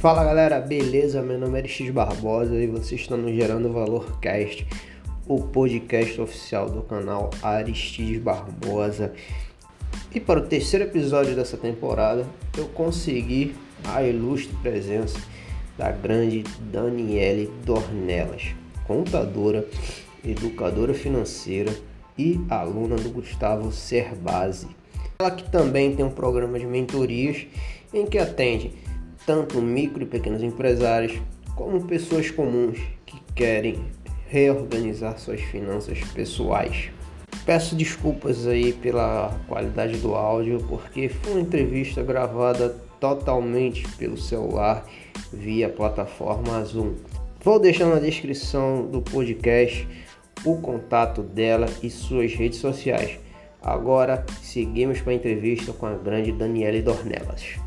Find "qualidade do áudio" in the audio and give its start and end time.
39.48-40.64